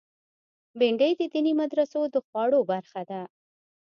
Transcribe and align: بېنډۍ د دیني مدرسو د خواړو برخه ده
بېنډۍ 0.79 1.11
د 1.19 1.21
دیني 1.33 1.53
مدرسو 1.61 2.01
د 2.13 2.15
خواړو 2.25 2.59
برخه 2.71 3.01
ده 3.09 3.21